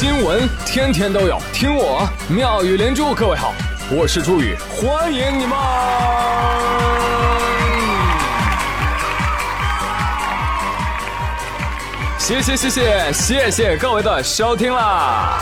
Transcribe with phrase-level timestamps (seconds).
[0.00, 3.12] 新闻天天都有，听我妙语连珠。
[3.12, 3.52] 各位好，
[3.90, 5.58] 我是朱宇，欢迎你们！
[12.16, 15.40] 谢谢谢谢谢谢各位的收听啦！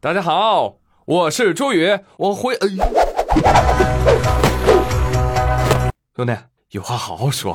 [0.00, 2.56] 大家好，我是朱宇，我会。
[6.14, 6.32] 兄弟，
[6.70, 7.52] 有话好好说，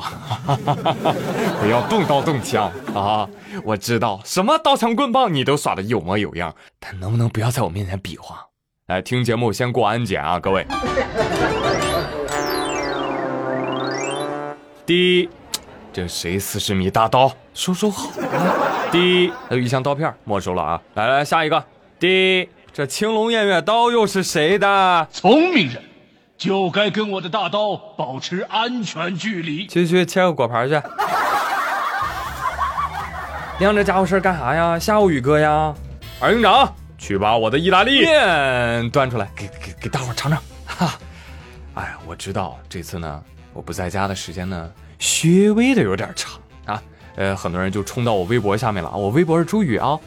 [1.58, 3.26] 不要动刀动枪啊！
[3.64, 8.46] 我知道什么刀枪棍棒你都耍的有模有样，但能不能不要在我面前比划？
[8.88, 10.66] 来听节目先过安检啊，各位。
[14.84, 15.30] 第一，
[15.94, 17.32] 这谁四十米大刀？
[17.54, 18.10] 收收好。
[18.92, 20.82] 第一，还有一箱刀片没收了啊！
[20.92, 21.64] 来来，下一个。
[21.98, 25.08] 第一，这青龙偃月刀又是谁的？
[25.10, 25.82] 聪明人。
[26.38, 29.66] 就该跟我的大刀保持安全距离。
[29.66, 30.74] 去去切个果盘去。
[33.58, 34.78] 亮这家伙事干啥呀？
[34.78, 35.74] 吓唬宇哥呀？
[36.20, 40.38] 二营长，去把我的意大利面端出来，给给给大伙尝尝。
[40.66, 40.92] 哈，
[41.72, 43.22] 哎呀，我知道这次呢，
[43.54, 46.82] 我不在家的时间呢，稍微的有点长啊。
[47.16, 49.98] 呃，很多人就冲到我微博下面了我微博是朱宇啊，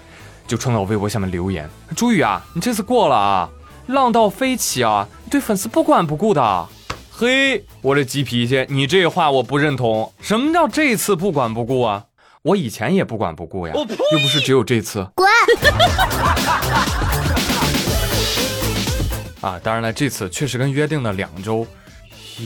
[0.45, 1.67] 就冲到我微博下面留言。
[1.95, 3.49] 朱宇啊，你这次过了啊。
[3.90, 5.08] 浪到飞起啊！
[5.32, 6.68] 对粉丝不管不顾的，
[7.12, 10.14] 嘿，我这急脾气，你这话我不认同。
[10.22, 12.06] 什么叫这次不管不顾啊？
[12.44, 15.10] 我以前也不管不顾呀，又不是只有这次。
[15.16, 15.28] 滚！
[19.42, 21.66] 啊，当然了，这次确实跟约定的两周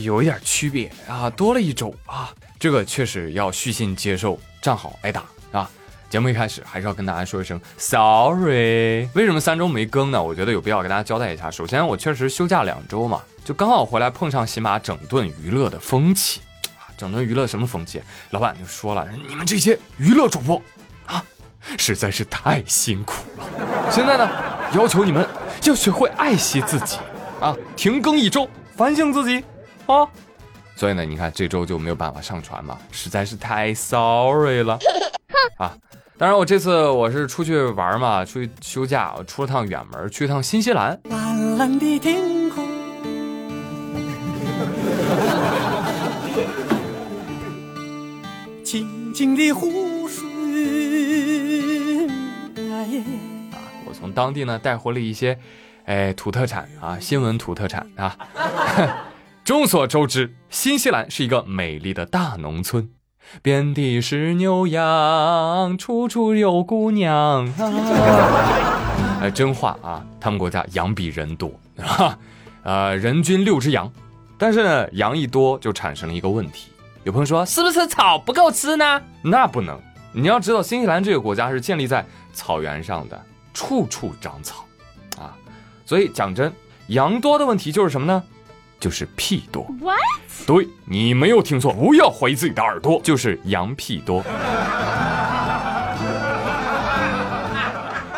[0.02, 5.70] 有一点区别啊，多了一周啊，这个确实要虚心接受，站好挨打啊。
[6.14, 9.08] 节目一开始还是要跟大家说一声 sorry。
[9.16, 10.22] 为什么三周没更呢？
[10.22, 11.50] 我觉得有必要跟大家交代一下。
[11.50, 16.40] 首先，我确实休假两周嘛，就刚好回来碰上喜马整顿娱乐的风气
[16.78, 16.86] 啊。
[16.96, 18.00] 整顿娱乐什么风气？
[18.30, 20.62] 老板就说了，你们这些娱乐主播
[21.06, 21.20] 啊，
[21.76, 23.90] 实在是太辛苦了。
[23.90, 24.30] 现在呢，
[24.72, 25.28] 要求你们
[25.64, 26.98] 要学会爱惜自己
[27.40, 29.44] 啊，停更一周，反省自己
[29.86, 30.06] 啊。
[30.76, 34.78] 所以呢，你看这周就没有办法上传嘛，实在是太 sorry 了
[35.58, 35.76] 啊。
[36.16, 40.96] 当然，我这次我是出去玩嘛，出去休假，我出了趟远门，去一趟新西兰。
[41.10, 42.64] 蓝蓝的天空，
[48.62, 50.24] 清清的湖水。
[53.50, 55.36] 啊，我从当地呢带回了一些，
[55.84, 58.16] 哎，土特产啊，新闻土特产啊。
[59.42, 62.88] 众所周知，新西兰是一个美丽的大农村。
[63.42, 69.20] 遍地是牛羊，处处有姑娘啊！
[69.22, 71.52] 哎，真话啊，他们国家羊比人多
[71.82, 72.18] 啊，
[72.62, 73.90] 呃，人均六只羊。
[74.36, 76.68] 但是呢，羊一多就产生了一个问题。
[77.04, 79.00] 有朋友说，是不是草不够吃呢？
[79.22, 79.80] 那不能，
[80.12, 83.20] 你要知道，新西兰这个国家是建立在草原上的，
[83.52, 84.64] 处处长草
[85.18, 85.36] 啊。
[85.86, 86.52] 所以讲真，
[86.88, 88.22] 羊多的问题就是什么呢？
[88.84, 89.66] 就是屁多。
[90.46, 94.22] 对你没有听错，不要怀疑自己的耳朵，就是羊屁多。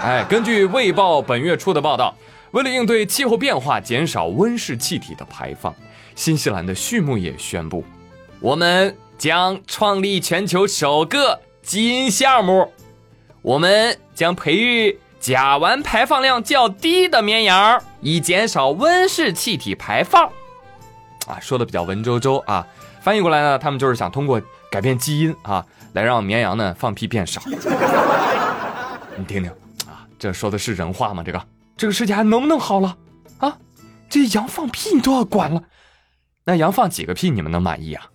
[0.02, 2.12] 哎，根据《卫报》本月初的报道，
[2.50, 5.72] 为了应对气候变化，减少温室气体的排放，
[6.16, 7.84] 新西兰的畜牧业宣布，
[8.40, 12.72] 我们将创立全球首个基因项目，
[13.40, 20.28] 我们将培育甲烷排放量较低的绵羊，以减少温室气体排放。
[21.26, 22.66] 啊，说的比较文绉绉啊，
[23.02, 27.42] 翻译过来呢，他们就是想通过改变基因啊，来让绵羊呢放屁变少。
[29.18, 29.50] 你听听
[29.86, 31.22] 啊，这说的是人话吗？
[31.24, 31.42] 这个
[31.76, 32.96] 这个世界还能不能好了
[33.38, 33.58] 啊？
[34.08, 35.62] 这羊放屁你都要管了，
[36.44, 38.04] 那羊放几个屁你们能满意啊？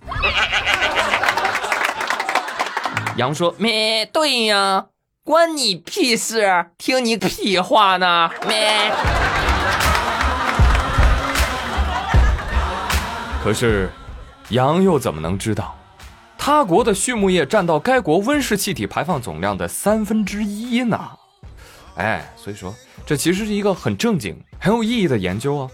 [3.18, 4.86] 羊说咩，对呀，
[5.26, 8.90] 关你屁事，听你屁话呢咩。
[13.44, 13.90] 可是，
[14.50, 15.76] 羊又怎么能知道，
[16.38, 20.98] 他国的畜牧业占到该国温室气体排放总量的三分之一呢？
[21.96, 22.74] 哎，所以说
[23.04, 25.70] 这其实是一个很正经、很有意义的研究啊。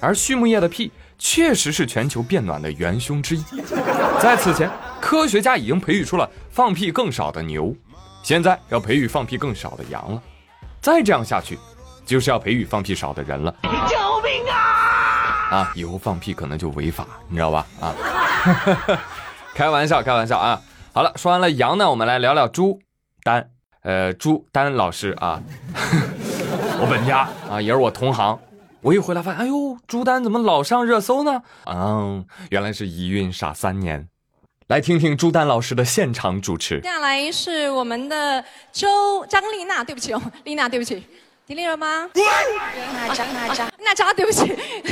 [0.00, 3.44] 而畜牧业的屁确实是全球变暖的元凶之一。
[4.18, 7.76] 在此前，科学家已经培育出了放屁更少的牛，
[8.22, 10.22] 现在要培育放屁更少的羊了。
[10.80, 11.58] 再这样下去，
[12.06, 13.54] 就是要培育放屁少的人了。
[15.52, 17.66] 啊，以后放屁可能就违法，你知道吧？
[17.78, 17.94] 啊，
[19.54, 20.58] 开玩笑，开玩笑啊！
[20.94, 22.80] 好了，说完了羊呢，我们来聊聊朱
[23.22, 23.50] 丹，
[23.82, 25.42] 呃，朱丹老师啊，
[26.80, 28.38] 我本家啊，也是我同行。
[28.80, 31.42] 我一回来发现，哎呦，朱丹怎么老上热搜呢？
[31.66, 34.08] 嗯，原来是一孕傻三年。
[34.68, 36.80] 来听听朱丹老师的现场主持。
[36.80, 41.06] 接下来是我们的周张丽娜，对不起哦，丽娜，对不起，
[41.44, 44.42] 迪丽热巴，娜扎娜扎，娜扎，对不起，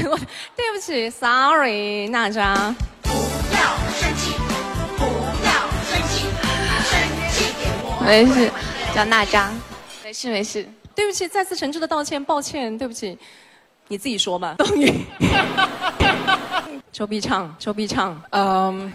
[0.04, 0.18] 我
[0.56, 2.74] 对不起，sorry，娜扎。
[3.02, 3.08] 不
[3.54, 4.32] 要生气，
[4.98, 5.04] 不
[5.46, 5.52] 要
[5.86, 6.26] 生气，
[6.84, 7.00] 生
[7.30, 8.02] 气给我。
[8.04, 8.50] 没事，
[8.94, 9.52] 叫娜扎，
[10.02, 10.68] 没事没事。
[10.92, 13.16] 对不起，再次诚挚的道歉，抱歉，对不起，
[13.86, 14.56] 你自己说吧。
[14.58, 15.06] 冬雨，
[16.90, 18.92] 周笔畅，周笔畅，嗯，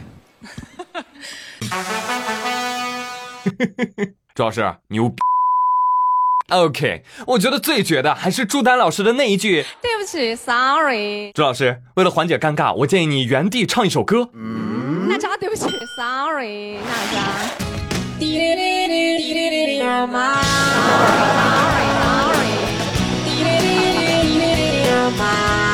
[4.35, 5.23] 周老师牛逼。
[6.49, 9.65] OK，我觉得最绝的还是朱丹老师的那一句。
[9.81, 14.29] 对不起，sorry，朱老师，为了缓解尴尬，我建议你原地唱一首歌。
[14.33, 15.65] 嗯娜扎，对不起
[15.97, 17.17] ，sorry，娜扎。
[18.19, 22.53] 滴哩哩哩滴哩哩哩妈，sorry sorry，
[23.25, 24.87] 滴哩哩哩滴哩哩哩
[25.17, 25.64] 妈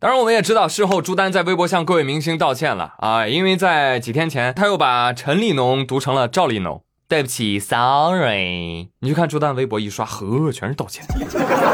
[0.00, 6.84] 当然，我们也知道，事后朱丹在微博向各位明星道歉了啊，因为在几天前他又把陈立农读成了赵立农。
[7.08, 8.90] 对不起，sorry。
[9.00, 11.04] 你去看朱丹微博一刷，呵，全是道歉。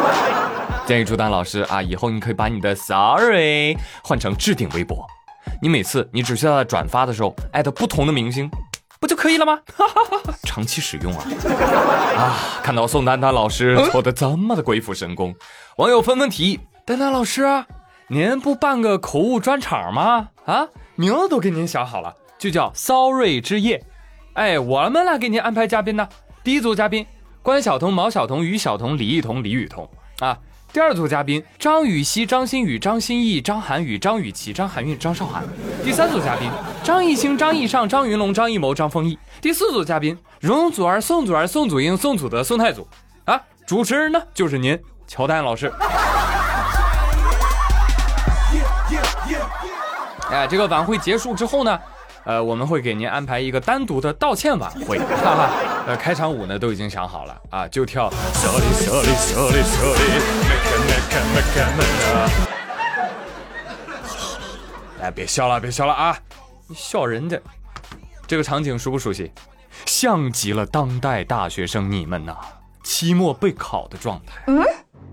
[0.87, 5.05] 建议朱丹老师啊，以后你可以把你的 sorry 换成置顶微博，
[5.61, 8.49] 你每次你只需要在转发的时候艾特不同的明星，
[9.00, 9.59] 不就可以了吗？
[10.49, 11.27] 长期使用啊！
[12.17, 15.35] 啊，看到宋丹丹老师做的这么的鬼斧神工，
[15.77, 17.43] 网友纷纷提议：丹丹老师，
[18.09, 20.29] 您不办个口误专场吗？
[20.45, 23.83] 啊，名字都给您想好了，就叫 Sorry 之夜。
[24.35, 26.06] 哎，我们来给您安排嘉宾呢。
[26.43, 27.06] 第一组嘉宾：
[27.41, 30.37] 关晓彤、毛晓彤、于晓彤、李艺彤、李雨桐啊。
[30.71, 35.43] 第二组嘉宾：张雨绮、张馨予、张歆艺、张涵予、张雨绮、张含韵、张韶涵。
[35.83, 36.51] 第三组嘉宾：
[36.83, 39.19] 张艺兴、张艺尚、张云龙、张艺谋、张丰毅。
[39.41, 42.87] 第四组嘉宾：容祖儿、宋祖儿、宋祖英、宋祖德、宋太祖。
[43.25, 45.73] 啊，主持人呢就是您，乔丹老师。
[50.34, 51.78] 哎，这个晚会结束之后呢？
[52.25, 55.50] 呃，我们会给您安排一个单独的道歉晚会，哈哈。
[55.86, 58.10] 呃，开场舞呢都已经想好了啊，就跳。
[65.00, 66.19] 哎，别笑了，别笑了啊！
[66.66, 67.38] 你笑人家，
[68.26, 69.31] 这个场景熟不熟悉？
[69.86, 72.34] 像极了当代大学生你们呐，
[72.82, 74.42] 期末备考的状态。
[74.48, 74.64] 嗯。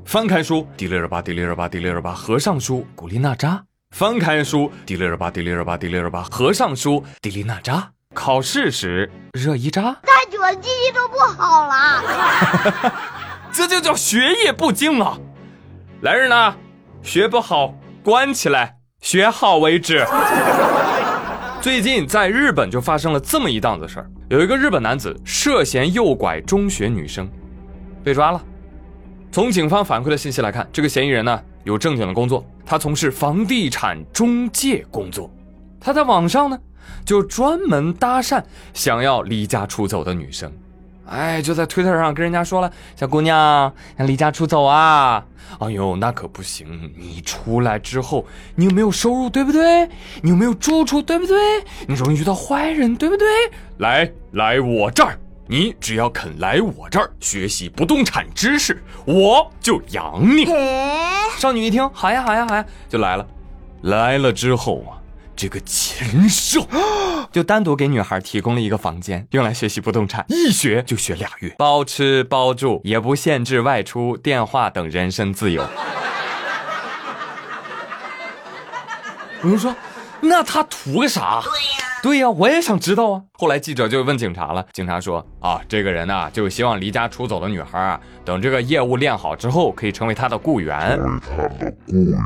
[0.03, 3.63] 翻开书，迪丽热巴，迪丽热巴，迪丽热巴；合上书，古力娜扎。
[3.92, 7.92] 翻开书，迪丽热巴，迪丽热巴，迪丽热巴；合上书，迪丽娜扎。
[8.14, 9.82] 考试时，热依扎。
[10.04, 12.92] 太久了，记忆都不好了。
[13.52, 15.18] 这就叫学业不精啊！
[16.02, 16.56] 来人呐，
[17.04, 20.06] 学不好关起来，学好为止。
[21.62, 27.30] 最近在日本就发生了这么一档子事儿，有一个日本男子涉嫌诱拐中学女生，
[28.04, 28.42] 被抓了。
[29.32, 31.40] 从警方反馈的信息来看，这个嫌疑人呢？
[31.63, 35.30] 有正经的工作，他从事房地产中介工作。
[35.80, 36.60] 他在网上呢，
[37.06, 38.44] 就专门搭讪
[38.74, 40.52] 想要离家出走的女生。
[41.08, 45.25] 哎，就在推特上跟人家说了：“小姑娘，想离家出走啊？
[45.60, 46.90] 哎呦，那可不行！
[46.98, 48.25] 你出来之后，
[48.56, 49.90] 你有没有收入，对不对？
[50.22, 51.38] 你有没有住处，对不对？
[51.86, 53.28] 你容易遇到坏人，对不对？
[53.80, 55.19] 来，来我这儿。”
[55.51, 60.45] 你只要肯来我这儿学习不动产知识，我就养你。
[61.37, 63.28] 少女一听，好呀好呀好呀，就来了。
[63.81, 64.95] 来了之后啊，
[65.35, 66.66] 这个禽兽
[67.33, 75.61] 就单独给女孩提供了一个房间，用来学习不动产，一学就学俩月，包吃包住，也不限制外出、电话等人身自由。
[79.44, 79.76] 我就说，
[80.21, 81.42] 那他图个啥？
[81.44, 81.81] 对呀。
[82.02, 83.22] 对呀，我也想知道啊。
[83.34, 90.98] 后来记者就问警察了，警察说啊，这个人呢，就希望离家出走的女孩啊，等这个业务练好之后，可以成为他的雇员。
[90.98, 91.06] 他
[91.46, 92.20] 的雇员。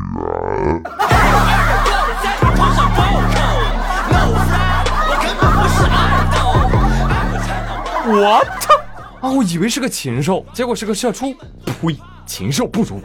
[8.07, 8.73] 我操！
[9.19, 11.35] 啊，我以为是个禽兽，结果是个社畜。
[11.65, 11.99] 呸！
[12.25, 13.01] 禽兽不如。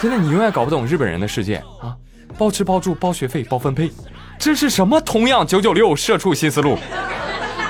[0.00, 1.94] 真的，你永远搞不懂日本人的世界啊！
[2.36, 3.92] 包吃包住包学费包分配。
[4.38, 5.00] 这是什么？
[5.00, 6.76] 同样九九六社畜新思路。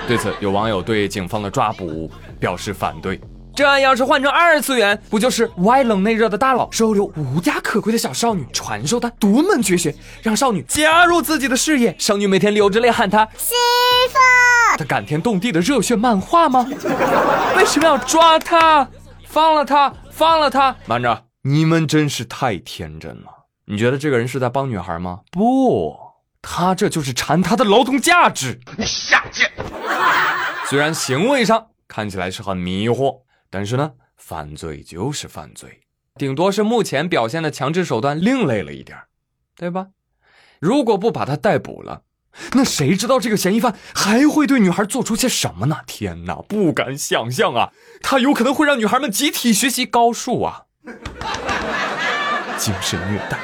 [0.07, 3.21] 对此，有网友对警方的抓捕表示反对。
[3.55, 11.95] 这要是换成二次元，不就是外冷内热的大佬收留无家可归的小少女，传授她独门绝学，让少女加入自己的事业？
[11.97, 13.55] 少女每天流着泪喊他媳
[14.09, 14.19] 妇，
[14.77, 16.67] 他感天动地的热血漫画吗？
[17.57, 18.89] 为什么要抓他？
[19.25, 20.77] 放了他，放了他！
[20.87, 23.47] 慢着，你们真是太天真了。
[23.67, 25.21] 你觉得这个人是在帮女孩吗？
[25.31, 26.04] 不。
[26.47, 29.51] 他这就是馋他的劳动价值，你下贱。
[30.69, 35.81] 虽然行为上看起来是很迷惑，但是呢，犯罪就是犯罪，
[36.17, 39.07] 顶多是目前表现的强制手段另类了一点儿，
[39.57, 39.89] 对吧？
[40.61, 42.03] 如果不把他逮捕了，
[42.53, 45.79] 那谁知道这个嫌疑犯还会对女孩做出些什么呢？
[45.87, 47.73] 天哪，不敢想象啊！
[48.03, 50.65] 他有可能会让女孩们集体学习高数啊，
[52.59, 53.39] 精神虐待，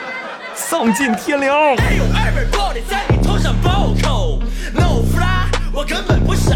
[0.60, 1.56] 丧尽天良。
[1.96, 4.38] 有二本玻璃在你头上暴扣
[4.74, 6.50] ，no fly，我根本不是。